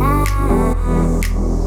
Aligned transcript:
Ah. 0.00 1.61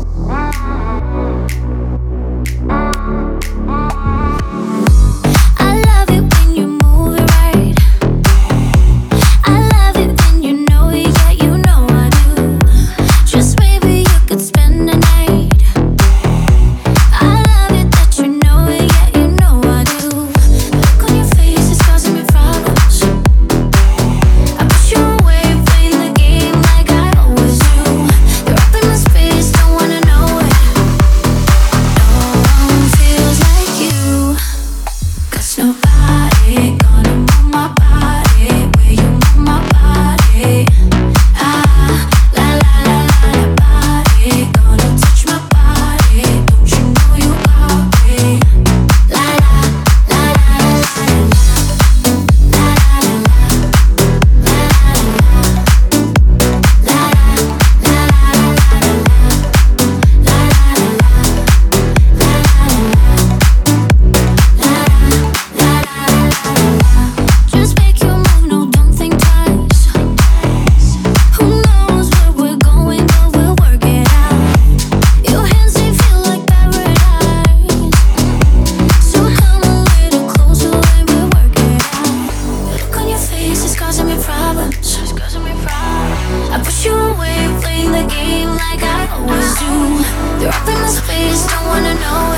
Space, 90.87 91.47
don't 91.47 91.65
wanna 91.67 91.93
know 91.93 91.95
it. 91.99 92.03
No 92.03 92.03
one 92.03 92.03
feels 92.05 92.15
like 92.15 92.29
you. 92.29 92.34